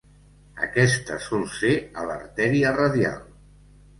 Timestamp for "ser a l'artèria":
1.57-2.71